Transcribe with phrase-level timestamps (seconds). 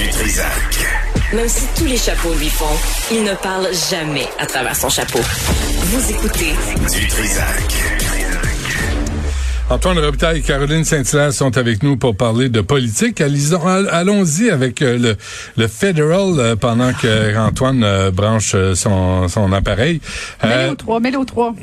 [0.00, 0.86] Du Trisac.
[1.34, 2.64] Même si tous les chapeaux lui font,
[3.12, 5.18] il ne parle jamais à travers son chapeau.
[5.18, 6.54] Vous écoutez
[6.90, 7.74] Du Trisac.
[9.68, 13.20] Antoine Robitaille et Caroline Saint-Hilaire sont avec nous pour parler de politique.
[13.20, 15.16] Allons-y avec euh, le,
[15.58, 20.00] le Federal euh, pendant que Antoine euh, branche son, son appareil.
[20.42, 21.54] Mets-le au 3, mets-le au 3.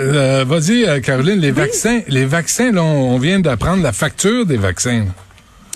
[0.00, 5.04] Vas-y, Caroline, les vaccins, les vaccins, là, on vient d'apprendre la facture des vaccins.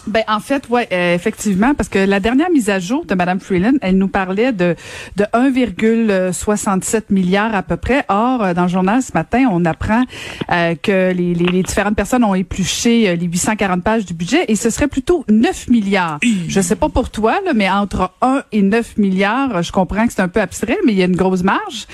[0.09, 3.41] Ben en fait, ouais, euh, effectivement, parce que la dernière mise à jour de Madame
[3.41, 4.75] Freeland, elle nous parlait de
[5.17, 8.07] de 1,67 milliard à peu près.
[8.09, 10.05] Or, euh, dans le journal ce matin, on apprend
[10.51, 14.57] euh, que les, les, les, différentes personnes ont épluché les 840 pages du budget et
[14.57, 16.19] ce serait plutôt 9 milliards.
[16.49, 20.13] Je sais pas pour toi, là, mais entre 1 et 9 milliards, je comprends que
[20.15, 21.87] c'est un peu abstrait, mais il y a une grosse marge.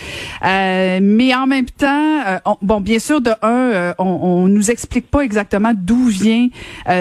[0.42, 2.20] mais en même temps,
[2.62, 6.48] bon, bien sûr, de un, on, on nous explique pas exactement d'où vient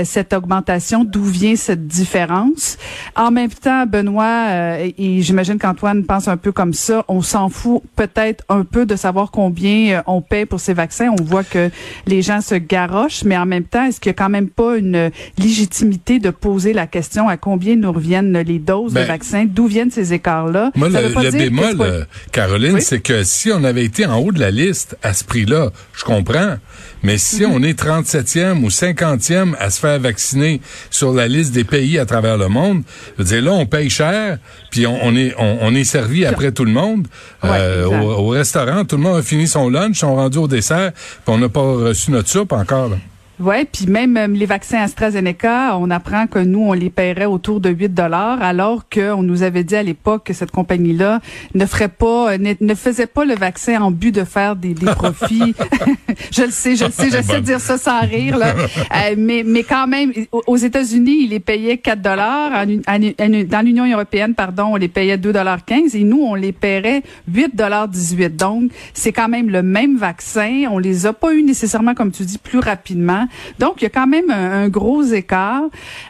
[0.03, 2.77] cette augmentation d'où vient cette différence.
[3.15, 7.49] En même temps, Benoît, euh, et j'imagine qu'Antoine pense un peu comme ça, on s'en
[7.49, 11.09] fout peut-être un peu de savoir combien euh, on paie pour ces vaccins.
[11.19, 11.69] On voit que
[12.07, 14.77] les gens se garochent, mais en même temps, est-ce qu'il y a quand même pas
[14.77, 19.45] une légitimité de poser la question à combien nous reviennent les doses de ben, vaccins?
[19.45, 20.71] D'où viennent ces écarts-là?
[20.75, 24.97] Moi, le, bémol, Caroline, c'est que si on avait été en haut de la liste
[25.03, 26.57] à ce prix-là, je comprends.
[27.03, 27.51] Mais si mhm.
[27.51, 30.61] on est 37e ou 50e à se faire vacciner
[30.93, 32.83] sur la liste des pays à travers le monde,
[33.17, 34.37] je veux dire, là, on paye cher,
[34.69, 37.07] puis on, est on, est servi après tout le monde.
[37.43, 41.33] Euh, au, restaurant, tout le monde a fini son lunch, sont rendus au dessert, puis
[41.33, 42.89] on n'a pas reçu notre soupe encore.
[42.89, 42.97] Là.
[43.39, 47.59] Oui, puis même euh, les vaccins AstraZeneca, on apprend que nous, on les paierait autour
[47.59, 51.19] de 8 dollars, alors qu'on nous avait dit à l'époque que cette compagnie-là
[51.55, 54.85] ne ferait pas, ne, ne, faisait pas le vaccin en but de faire des, des
[54.85, 55.55] profits.
[56.31, 58.53] je le sais, je le sais, j'essaie de dire ça sans rire, là.
[58.93, 62.65] Euh, mais, mais quand même, aux États-Unis, ils les payaient 4 dollars.
[62.65, 67.01] Dans l'Union européenne, pardon, on les payait 2 dollars 15 et nous, on les paierait
[67.31, 68.35] 8 dollars 18.
[68.35, 70.65] Donc, c'est quand même le même vaccin.
[70.69, 73.22] On les a pas eu nécessairement, comme tu dis, plus rapidement.
[73.59, 75.63] Donc, il y a quand même un, gros écart.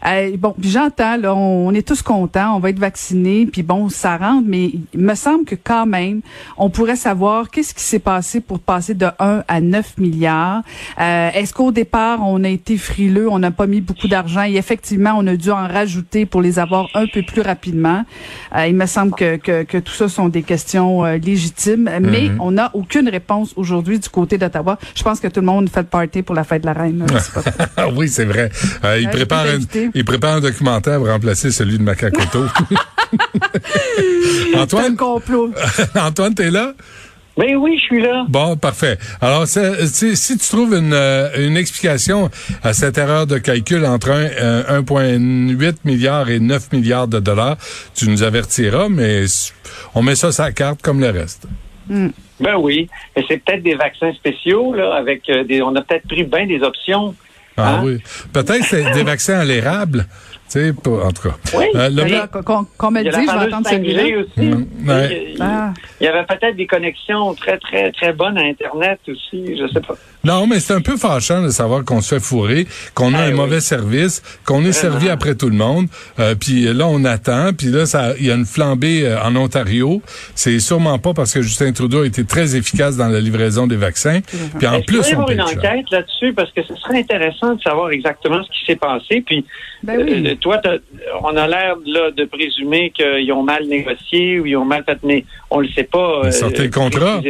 [0.05, 4.17] Euh, bon, j'entends, là, on, est tous contents, on va être vaccinés, puis bon, ça
[4.17, 6.21] rentre, mais il me semble que quand même,
[6.57, 10.61] on pourrait savoir qu'est-ce qui s'est passé pour passer de 1 à 9 milliards.
[10.99, 14.55] Euh, est-ce qu'au départ, on a été frileux, on n'a pas mis beaucoup d'argent et
[14.55, 18.03] effectivement, on a dû en rajouter pour les avoir un peu plus rapidement?
[18.55, 22.41] Euh, il me semble que, que, que, tout ça sont des questions légitimes, mais mhm.
[22.41, 24.77] on n'a aucune réponse aujourd'hui du côté d'Ottawa.
[24.95, 27.02] Je pense que tout le monde fait le party pour la fête de la reine.
[27.95, 28.49] oui, c'est vrai.
[28.83, 29.59] Euh, il, prépare un,
[29.93, 32.45] il prépare un documentaire pour remplacer celui de Macacoto.
[34.55, 34.95] Antoine?
[34.95, 35.51] complot.
[35.95, 36.73] Antoine, t'es là?
[37.35, 38.25] Ben oui, je suis là.
[38.29, 38.99] Bon, parfait.
[39.19, 42.29] Alors, si tu trouves une, euh, une, explication
[42.61, 47.57] à cette erreur de calcul entre 1,8 euh, milliard et 9 milliards de dollars,
[47.95, 49.25] tu nous avertiras, mais
[49.95, 51.47] on met ça sur la carte comme le reste.
[51.87, 52.09] Hmm.
[52.39, 55.61] Ben oui, mais c'est peut-être des vaccins spéciaux là, avec euh, des.
[55.61, 57.15] On a peut-être pris bien des options.
[57.55, 57.81] Ah hein?
[57.83, 58.01] oui,
[58.31, 60.07] peut-être c'est des vaccins à l'érable.
[60.49, 61.35] Tu sais, en tout cas.
[61.55, 61.65] Oui.
[61.75, 61.89] Euh,
[62.77, 64.03] Qu'on me dit, je vais attendre celui-là.
[64.19, 64.47] Aussi.
[64.47, 65.73] Mm, ah.
[66.03, 69.79] Il, y avait peut-être des connexions très, très, très bonnes à Internet aussi, je sais
[69.79, 69.95] pas.
[70.25, 73.33] Non, mais c'est un peu fâchant de savoir qu'on se fait fourrer, qu'on a ben
[73.33, 75.87] un mauvais service, qu'on est servi après tout le monde.
[76.17, 77.51] Euh, puis là, on attend.
[77.57, 80.01] Puis là, ça, il y a une flambée euh, en Ontario.
[80.33, 83.75] C'est sûrement pas parce que Justin Trudeau a été très efficace dans la livraison des
[83.75, 84.21] vaccins.
[84.57, 86.31] Puis en plus, on peut une enquête là-dessus?
[86.33, 89.21] Parce que ce serait intéressant de savoir exactement ce qui s'est passé.
[89.25, 89.45] Puis
[89.83, 90.61] ben euh, toi,
[91.21, 94.99] on a l'air là de présumer qu'ils ont mal négocié ou ils ont mal fait,
[95.03, 95.92] mais on le sait pas.
[96.31, 97.21] Sortez le contrat.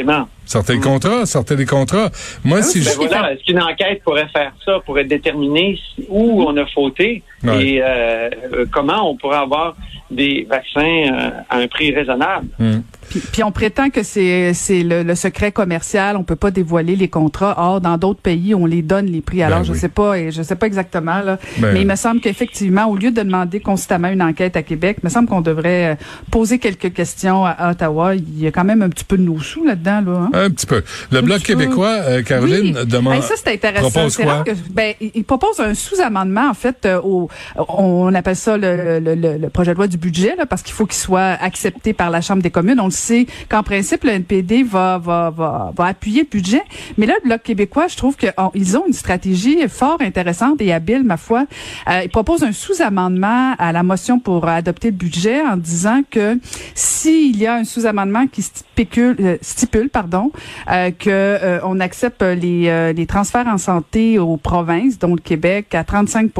[0.45, 0.83] Sortez le mm.
[0.83, 2.09] contrat, sortez les contrats.
[2.43, 2.89] Moi, ah si je...
[2.95, 5.79] voilà, est-ce qu'une enquête pourrait faire ça, pourrait déterminer
[6.09, 8.29] où on a fauté et euh,
[8.71, 9.75] comment on pourrait avoir
[10.11, 12.47] des vaccins euh, à un prix raisonnable?
[12.59, 12.79] Mm.
[13.09, 17.55] Puis, on prétend que c'est le, secret commercial, on peut pas dévoiler les contrats.
[17.57, 19.43] Or, dans d'autres pays, on les donne les prix.
[19.43, 21.95] Alors, ben je sais pas, et je sais pas exactement là, ben mais il me
[21.95, 25.41] semble qu'effectivement, au lieu de demander constamment une enquête à Québec, il me semble qu'on
[25.41, 25.95] devrait euh,
[26.31, 28.15] poser quelques questions à Ottawa.
[28.15, 30.19] Il y a quand même un petit peu de nos sous là-dedans là.
[30.19, 30.29] Hein?
[30.33, 30.83] Un petit peu.
[31.11, 33.21] Le bloc québécois, euh, Caroline demande.
[33.21, 33.89] ça c'est intéressant.
[33.89, 34.43] Propose quoi?
[34.71, 39.49] ben, il propose un sous-amendement en fait euh, au, on appelle ça le, le, le,
[39.49, 42.41] projet de loi du budget là, parce qu'il faut qu'il soit accepté par la Chambre
[42.41, 42.79] des communes.
[42.79, 46.63] On le c'est qu'en principe, le NPD va, va, va, va appuyer le budget.
[46.97, 51.03] Mais là, le Bloc québécois, je trouve qu'ils ont une stratégie fort intéressante et habile,
[51.03, 51.45] ma foi.
[51.89, 56.39] Euh, ils proposent un sous-amendement à la motion pour adopter le budget en disant que
[56.75, 60.31] s'il y a un sous-amendement qui stipule, euh, stipule pardon,
[60.69, 65.21] euh, que euh, on accepte les, euh, les transferts en santé aux provinces, dont le
[65.21, 66.31] Québec, à 35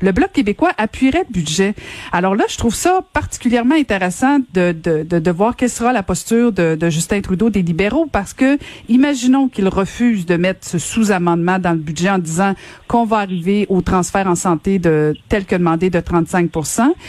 [0.00, 1.74] le Bloc québécois appuierait le budget.
[2.12, 6.02] Alors là, je trouve ça particulièrement intéressant de, de, de, de voir quelle sera la
[6.02, 8.58] posture de, de, Justin Trudeau des libéraux, parce que
[8.88, 12.54] imaginons qu'il refuse de mettre ce sous-amendement dans le budget en disant
[12.88, 16.50] qu'on va arriver au transfert en santé de tel que demandé de 35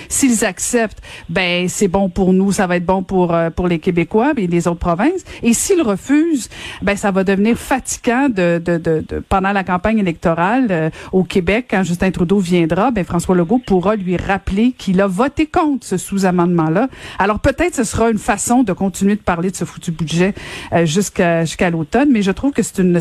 [0.09, 3.79] S'ils acceptent, ben c'est bon pour nous, ça va être bon pour euh, pour les
[3.79, 5.23] Québécois et les autres provinces.
[5.41, 6.49] Et s'ils refusent,
[6.81, 11.67] ben ça va devenir fatigant de, de, de, pendant la campagne électorale euh, au Québec
[11.69, 15.97] quand Justin Trudeau viendra, ben François Legault pourra lui rappeler qu'il a voté contre ce
[15.97, 16.87] sous-amendement-là.
[17.19, 20.33] Alors peut-être ce sera une façon de continuer de parler de ce foutu budget
[20.73, 22.99] euh, jusqu'à jusqu'à l'automne, mais je trouve que c'est une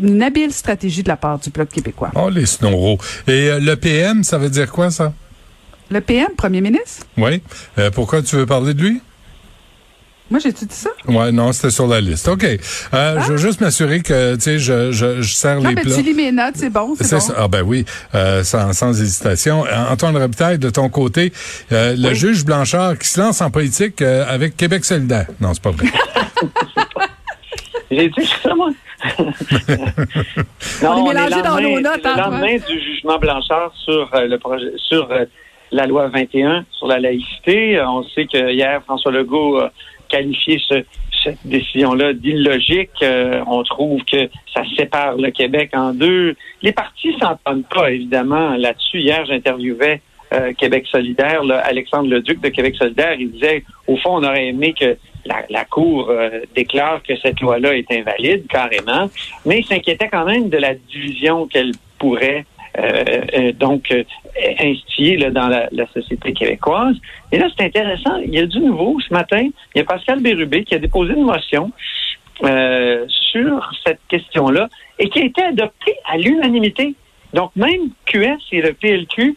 [0.00, 2.10] une habile stratégie de la part du Bloc québécois.
[2.14, 2.98] Oh, les snoros.
[3.26, 5.12] Et euh, le PM, ça veut dire quoi, ça?
[5.90, 7.06] Le PM, premier ministre?
[7.16, 7.42] Oui.
[7.78, 9.00] Euh, pourquoi tu veux parler de lui?
[10.30, 10.90] Moi, j'ai dit ça?
[11.06, 12.28] Ouais, non, c'était sur la liste.
[12.28, 12.44] OK.
[12.44, 13.36] Euh, Je veux ah!
[13.36, 15.96] juste m'assurer que, tu sais, je, je, je sers non, les ben, plats.
[15.96, 17.34] Tu lis mes notes, c'est bon, c'est bon.
[17.36, 17.84] Ah ben oui,
[18.14, 19.64] euh, sans, sans hésitation.
[19.90, 21.32] Antoine Robitaille, de ton côté,
[21.72, 25.26] euh, le juge Blanchard qui se lance en politique euh, avec Québec solidaire.
[25.40, 25.86] Non, c'est pas vrai.
[27.90, 28.70] j'ai dit ça, moi.
[29.18, 29.32] non,
[30.82, 32.04] on est mélangé dans nos notes.
[32.04, 35.24] Le lendemain du jugement Blanchard sur euh, le projet, sur euh,
[35.70, 39.60] la loi 21 sur la laïcité, on sait que hier François Legault
[40.16, 40.84] a qualifié ce,
[41.22, 42.90] cette décision-là d'illogique.
[43.02, 46.36] Euh, on trouve que ça sépare le Québec en deux.
[46.62, 49.00] Les partis s'entendent pas, évidemment, là-dessus.
[49.00, 50.00] Hier, j'interviewais
[50.58, 53.14] Québec solidaire, là, Alexandre Leduc de Québec solidaire.
[53.18, 54.98] Il disait, au fond, on aurait aimé que
[55.48, 59.10] la, Cour euh, déclare que cette loi-là est invalide carrément,
[59.44, 62.44] mais il s'inquiétait quand même de la division qu'elle pourrait
[62.78, 63.04] euh,
[63.36, 63.92] euh, donc
[64.60, 66.96] instiller dans la, société québécoise.
[67.32, 68.16] Et là, c'est intéressant.
[68.18, 69.48] Il y a du nouveau ce matin.
[69.74, 71.72] Il y a Pascal Bérubé qui a déposé une motion
[73.08, 76.94] sur cette question-là et qui a été adoptée à l'unanimité.
[77.34, 79.36] Donc, même QS et le PLQ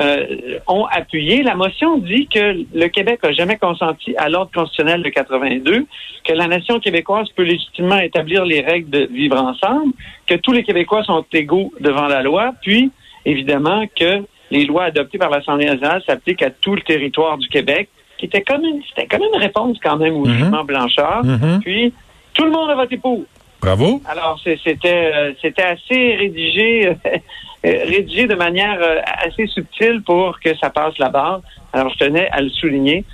[0.00, 1.42] euh, ont appuyé.
[1.42, 5.86] La motion dit que le Québec n'a jamais consenti à l'ordre constitutionnel de 82,
[6.24, 9.92] que la nation québécoise peut légitimement établir les règles de vivre ensemble,
[10.26, 12.90] que tous les Québécois sont égaux devant la loi, puis
[13.24, 17.88] évidemment que les lois adoptées par l'Assemblée nationale s'appliquent à tout le territoire du Québec,
[18.18, 20.32] qui était comme une, c'était comme une réponse quand même au mhm.
[20.32, 21.24] jugement Blanchard.
[21.24, 21.60] Mhm.
[21.62, 21.92] Puis
[22.34, 23.22] tout le monde a voté pour.
[23.60, 24.00] Bravo.
[24.08, 26.96] Alors c'était euh, c'était assez rédigé
[27.66, 31.42] Euh, rédigé de manière euh, assez subtile pour que ça passe barre.
[31.74, 33.04] Alors, je tenais à le souligner.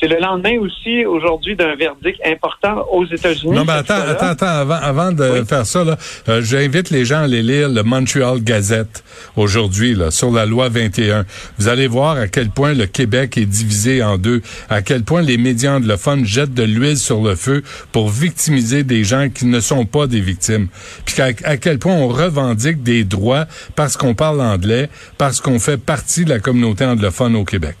[0.00, 3.56] C'est le lendemain aussi, aujourd'hui, d'un verdict important aux États-Unis.
[3.56, 5.96] Non, mais attends, attends, attends, avant, avant de faire ça, là,
[6.28, 9.02] euh, j'invite les gens à aller lire le Montreal Gazette
[9.36, 11.24] aujourd'hui, là, sur la loi 21.
[11.58, 15.20] Vous allez voir à quel point le Québec est divisé en deux, à quel point
[15.20, 19.58] les médias anglophones jettent de l'huile sur le feu pour victimiser des gens qui ne
[19.58, 20.68] sont pas des victimes.
[21.06, 25.76] Puis à quel point on revendique des droits parce qu'on parle anglais, parce qu'on fait
[25.76, 27.76] partie de la communauté anglophone au Québec.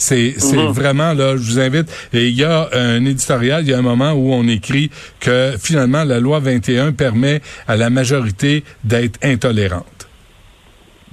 [0.00, 0.72] C'est mhm.
[0.72, 1.92] vraiment là, je vous invite.
[2.14, 5.54] Et il y a un éditorial, il y a un moment où on écrit que
[5.60, 9.84] finalement la loi 21 permet à la majorité d'être intolérante.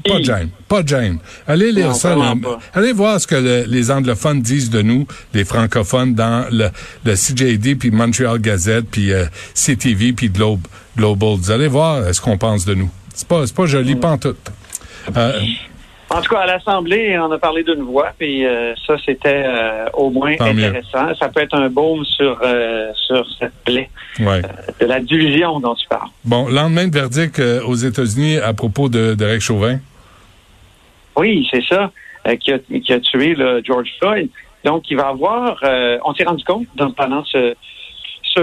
[0.07, 1.17] Pas de gêne, pas de gêne.
[1.47, 2.15] Allez lire ça.
[2.73, 6.69] allez voir ce que les anglophones disent de nous, les francophones, dans le,
[7.03, 11.35] le CJD, puis Montreal Gazette, puis euh, CTV, puis Globe, Global.
[11.35, 12.89] Vous allez voir ce qu'on pense de nous.
[13.13, 13.99] C'est pas, pas joli, mm.
[13.99, 14.35] pas en tout.
[15.15, 15.41] Euh,
[16.09, 19.85] en tout cas, à l'Assemblée, on a parlé d'une voix, puis euh, ça, c'était euh,
[19.93, 21.13] au moins intéressant.
[21.15, 25.87] Ça peut être un baume sur, euh, sur cette plaie de la division dont tu
[25.87, 26.09] parles.
[26.23, 29.79] Bon, lendemain de verdict aux États-Unis à propos de, de Chauvin.
[31.17, 31.91] Oui, c'est ça,
[32.39, 34.29] qui a, qui, a, tué le George Floyd.
[34.63, 35.59] Donc, il va avoir,
[36.05, 37.53] on s'est rendu compte pendant ce,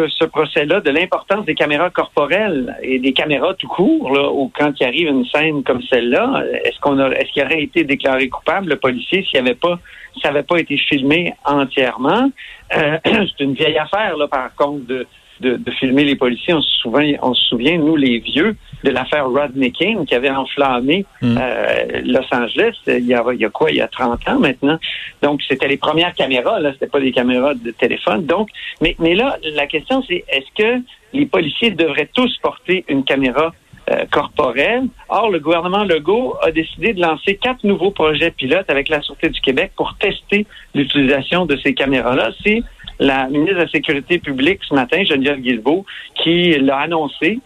[0.09, 4.73] ce, procès-là de l'importance des caméras corporelles et des caméras tout court, là, où quand
[4.81, 8.77] il arrive une scène comme celle-là, est-ce qu'on est-ce qu'il aurait été déclaré coupable, le
[8.77, 9.79] policier, s'il avait pas,
[10.23, 12.31] ça n'avait pas été filmé entièrement?
[12.77, 15.07] Euh, c'est une vieille affaire, là, par contre, de,
[15.45, 16.55] de, filmer les policiers.
[16.55, 20.31] On se souvient, on se souvient, nous, les vieux, de l'affaire Rodney King qui avait
[20.31, 21.39] enflammé mm.
[21.41, 24.39] euh, Los Angeles il y, a, il y a quoi, il y a 30 ans
[24.39, 24.79] maintenant.
[25.23, 28.27] Donc, c'était les premières caméras, là, c'était pas des caméras de téléphone.
[28.27, 28.49] Donc,
[28.81, 30.83] mais, mais là, la question, c'est est-ce que
[31.13, 33.53] les policiers devraient tous porter une caméra
[33.91, 34.85] euh, corporelle?
[35.09, 39.29] Or, le gouvernement Legault a décidé de lancer quatre nouveaux projets pilotes avec la Sûreté
[39.29, 42.31] du Québec pour tester l'utilisation de ces caméras-là.
[42.43, 42.63] C'est
[42.99, 45.85] la ministre de la Sécurité publique ce matin, Geneviève Guilbeault,
[46.23, 47.41] qui l'a annoncé,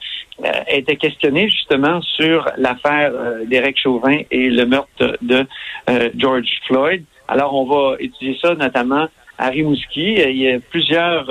[0.45, 5.45] euh, était questionnée justement sur l'affaire euh, d'Éric Chauvin et le meurtre de
[5.91, 7.03] euh, George Floyd.
[7.27, 10.15] Alors, on va étudier ça notamment à Rimouski.
[10.15, 11.29] Il y a plusieurs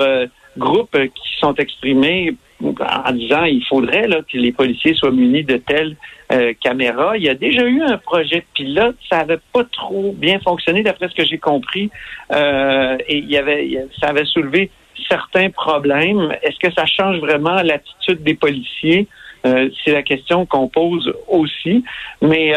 [0.56, 5.56] groupes qui sont exprimés en disant il faudrait là, que les policiers soient munis de
[5.56, 5.96] telles
[6.30, 7.16] euh, caméras.
[7.16, 11.08] Il y a déjà eu un projet pilote, ça avait pas trop bien fonctionné d'après
[11.08, 11.90] ce que j'ai compris,
[12.32, 14.70] euh, et il y avait, ça avait soulevé
[15.08, 16.36] certains problèmes.
[16.42, 19.06] Est-ce que ça change vraiment l'attitude des policiers?
[19.46, 21.82] Euh, c'est la question qu'on pose aussi.
[22.20, 22.52] Mais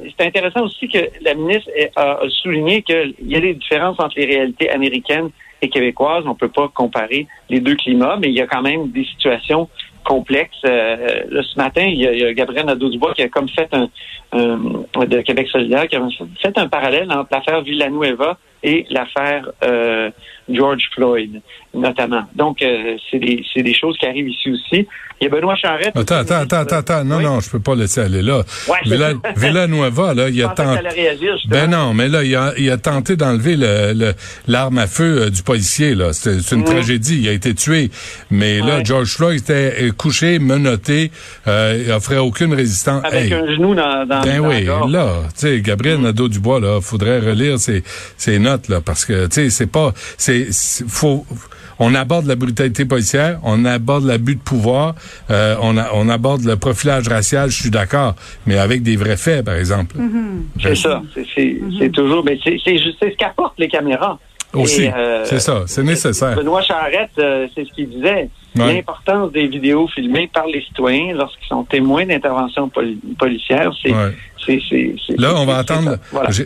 [0.00, 4.26] c'est intéressant aussi que la ministre a souligné qu'il y a des différences entre les
[4.26, 5.30] réalités américaines
[5.62, 6.24] et québécoise.
[6.26, 9.68] On peut pas comparer les deux climats, mais il y a quand même des situations
[10.10, 10.64] complexes.
[10.64, 13.86] Euh, là, ce matin, il y a, Gabriel Nadeau-Dubois qui a comme fait un,
[15.06, 16.08] de Québec solidaire, qui a
[16.42, 20.10] fait un parallèle entre l'affaire Villanueva et l'affaire euh,
[20.48, 21.40] George Floyd,
[21.74, 22.24] notamment.
[22.34, 24.86] Donc, euh, c'est des, des choses qui arrivent ici aussi.
[25.22, 25.94] Il y a Benoît Charette.
[25.94, 28.38] Attends, attends, attends, attends, Non, non, je peux pas laisser aller là.
[28.68, 30.80] Ouais, Villa, Villanueva, là, il a tenté.
[31.46, 34.14] Ben non, mais là, il a, il a tenté d'enlever le,
[34.48, 36.14] l'arme à feu euh, du policier, là.
[36.14, 36.64] C'est une mm.
[36.64, 37.20] tragédie.
[37.20, 37.90] Il a été tué.
[38.30, 41.10] Mais là, George Floyd était euh, couché, menotté,
[41.46, 43.04] euh, il offrait aucune résistance.
[43.04, 46.02] Avec un genou dans, dans Ben oui, là, tu sais, Gabriel mm.
[46.02, 47.82] Nadeau-Dubois, là, faudrait relire ses,
[48.16, 50.48] ses notes, là, parce que, tu sais, c'est pas, c'est,
[50.88, 51.24] faut,
[51.78, 54.94] on aborde la brutalité policière, on aborde l'abus de pouvoir,
[55.30, 58.14] euh, on, on aborde le profilage racial, je suis d'accord,
[58.46, 59.96] mais avec des vrais faits, par exemple.
[59.96, 60.62] Mm-hmm.
[60.62, 61.02] C'est ça.
[61.78, 64.18] C'est toujours, mais c'est ce qu'apportent les caméras.
[64.52, 66.34] Aussi, euh, c'est ça, c'est nécessaire.
[66.34, 68.28] Benoît Charette, euh, c'est ce qu'il disait.
[68.56, 72.70] L'importance des vidéos filmées par les citoyens lorsqu'ils sont témoins d'interventions
[73.18, 73.92] policières, c'est
[75.18, 75.98] Là, on va attendre.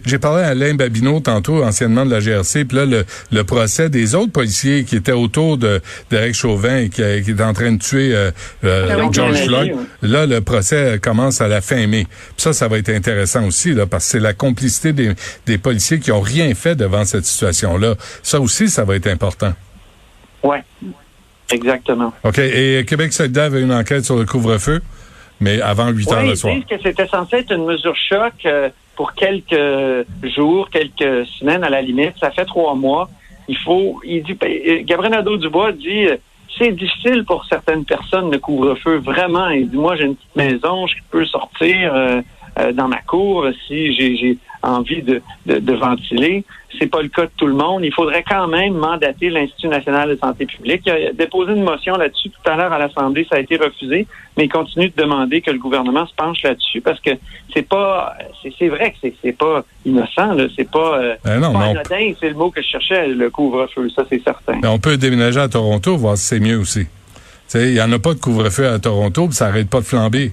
[0.05, 4.15] J'ai parlé à Alain Babineau tantôt, anciennement de la GRC, puis là, le, procès des
[4.15, 5.81] autres policiers qui étaient autour de
[6.11, 8.31] d'Eric Chauvin et qui, qui est en train de tuer euh,
[8.65, 9.77] euh, ah George Floyd.
[10.03, 12.07] Là, le procès commence à la fin mai.
[12.37, 15.13] ça, ça va être intéressant aussi, là, parce que c'est la complicité des,
[15.47, 17.95] des policiers qui ont rien fait devant cette situation-là.
[18.23, 19.53] Ça aussi, ça va être important.
[20.43, 20.59] Oui,
[21.53, 22.13] exactement.
[22.25, 22.39] OK.
[22.39, 24.81] Et Québec solidaire avait une enquête sur le couvre-feu?
[25.41, 26.55] mais avant 8 heures le soir.
[26.55, 31.65] Ils disent que c'était censé être une mesure choc euh, pour quelques jours, quelques semaines
[31.65, 32.15] à la limite.
[32.21, 33.11] Ça fait trois mois.
[33.49, 36.17] Il faut, il dit, ben, euh, Gabriel Nadeau-Dubois dit, euh,
[36.57, 39.49] c'est difficile pour certaines personnes le couvre-feu, vraiment.
[39.51, 42.23] Il dit, moi, j'ai une petite maison, je peux sortir
[42.75, 46.45] dans ma cour si j'ai envie de, de, de ventiler.
[46.79, 47.85] C'est pas le cas de tout le monde.
[47.85, 50.83] Il faudrait quand même mandater l'Institut national de santé publique.
[50.87, 54.09] Il a déposé une motion là-dessus tout à l'heure à l'Assemblée, ça a été refusé,
[54.37, 57.11] mais il continue de demander que le gouvernement se penche là-dessus parce que
[57.53, 58.17] c'est pas,
[58.59, 62.61] c'est vrai que c'est pas innocent, c'est pas, euh, ben anodin, c'est le mot que
[62.61, 64.59] je cherchais, le couvre-feu, ça c'est certain.
[64.65, 66.87] on peut déménager à Toronto, voir si c'est mieux aussi.
[67.55, 70.33] Il n'y en a pas de couvre-feu à Toronto, puis ça arrête pas de flamber.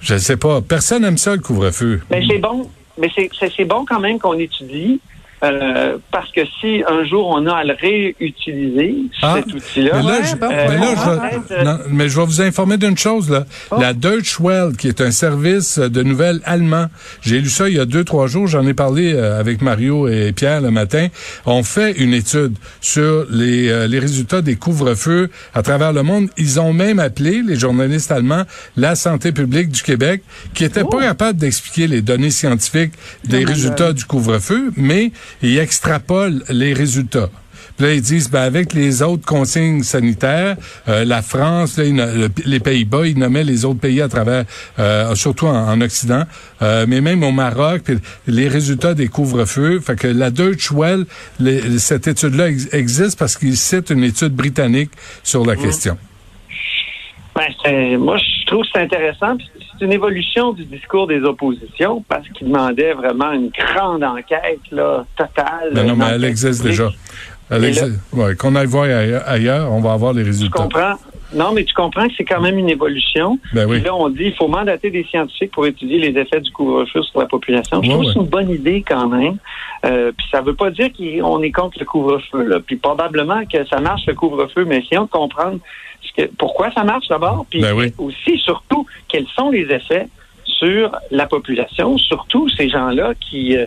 [0.00, 0.60] Je sais pas.
[0.60, 2.00] Personne n'aime ça, le couvre-feu.
[2.10, 2.68] Mais c'est bon
[2.98, 3.10] mais
[3.56, 5.00] c'est bon quand même qu'on étudie.
[5.44, 9.96] Euh, parce que si un jour on a à le réutiliser, ah, cet outil-là.
[9.96, 13.28] Mais, là, je, mais, je vais vous informer d'une chose.
[13.28, 13.44] Là.
[13.72, 13.76] Oh.
[13.80, 16.86] La Deutsche Welle, qui est un service de nouvelles allemand,
[17.22, 20.06] j'ai lu ça il y a deux, trois jours, j'en ai parlé euh, avec Mario
[20.06, 21.08] et Pierre le matin,
[21.44, 26.28] ont fait une étude sur les, euh, les résultats des couvre-feux à travers le monde.
[26.36, 28.44] Ils ont même appelé, les journalistes allemands,
[28.76, 30.22] la santé publique du Québec,
[30.54, 31.00] qui était pas oh.
[31.00, 32.92] capable d'expliquer les données scientifiques
[33.24, 37.30] des résultats du couvre-feu, mais ils extrapolent les résultats.
[37.76, 40.56] Puis là, ils disent, ben, avec les autres consignes sanitaires,
[40.88, 44.44] euh, la France, les Pays-Bas, ils nommaient les autres pays à travers,
[44.78, 46.24] euh, surtout en, Occident,
[46.60, 47.90] euh, mais même au Maroc,
[48.26, 49.80] les résultats des couvre-feux.
[49.80, 51.06] Fait que la Deutsche Welle,
[51.78, 54.90] cette étude-là existe parce qu'ils citent une étude britannique
[55.22, 55.62] sur la mmh.
[55.62, 55.96] question.
[57.34, 59.36] Ben, moi, je trouve que c'est intéressant
[59.82, 65.70] une évolution du discours des oppositions parce qu'ils demandaient vraiment une grande enquête là, totale.
[65.72, 66.88] Ben non, mais elle existe déjà.
[68.12, 68.84] Ouais, Qu'on aille voir
[69.26, 70.56] ailleurs, on va avoir les résultats.
[70.56, 70.94] Tu comprends?
[71.34, 73.38] Non, mais tu comprends que c'est quand même une évolution.
[73.52, 73.80] Ben oui.
[73.80, 77.20] là, on dit qu'il faut mandater des scientifiques pour étudier les effets du couvre-feu sur
[77.20, 77.82] la population.
[77.82, 79.36] Je trouve que c'est une bonne idée quand même.
[79.84, 82.62] Euh, puis ça veut pas dire qu'on est contre le couvre-feu.
[82.66, 85.58] Puis probablement que ça marche le couvre-feu, mais essayons de comprendre
[86.38, 90.08] pourquoi ça marche d'abord, puis ben aussi, surtout, quels sont les effets
[90.44, 93.66] sur la population, surtout ces gens-là qui, euh,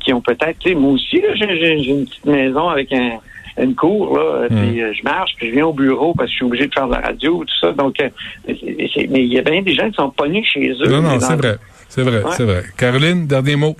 [0.00, 3.18] qui, ont peut-être, moi aussi, j'ai une petite maison avec un,
[3.58, 4.56] une cour, là, hmm.
[4.56, 6.74] puis euh, je marche, puis je viens au bureau parce que je suis obligé de
[6.74, 7.72] faire de la radio, tout ça.
[7.72, 8.08] Donc, euh,
[8.46, 10.88] mais il y a bien des gens qui sont pognés chez eux.
[10.88, 11.56] Non, non, c'est vrai.
[11.88, 12.62] C'est vrai, c'est vrai.
[12.76, 13.76] Caroline, dernier mot.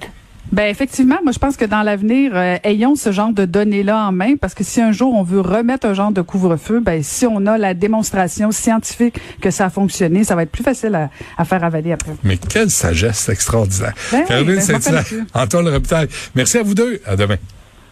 [0.52, 4.12] Ben effectivement, moi je pense que dans l'avenir, euh, ayons ce genre de données-là en
[4.12, 7.24] main, parce que si un jour on veut remettre un genre de couvre-feu, ben si
[7.24, 11.08] on a la démonstration scientifique que ça a fonctionné, ça va être plus facile
[11.38, 12.12] à, faire avaler après.
[12.24, 13.94] Mais quelle sagesse extraordinaire.
[14.10, 17.00] Ben, Caroline ben, Saint-Hilaire, Antoine Robitaille, merci à vous deux.
[17.06, 17.36] À demain.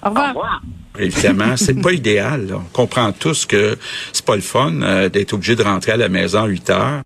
[0.04, 0.62] Au revoir.
[0.98, 2.48] Évidemment, c'est pas idéal.
[2.52, 3.76] On comprend tous que
[4.12, 7.02] c'est pas le fun euh, d'être obligé de rentrer à la maison à 8 heures.